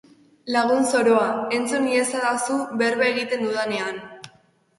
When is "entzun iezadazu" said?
1.57-2.57